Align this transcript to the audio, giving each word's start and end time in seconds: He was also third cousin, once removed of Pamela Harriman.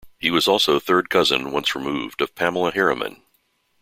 He 0.17 0.31
was 0.31 0.47
also 0.47 0.79
third 0.79 1.11
cousin, 1.11 1.51
once 1.51 1.75
removed 1.75 2.21
of 2.21 2.33
Pamela 2.33 2.71
Harriman. 2.71 3.21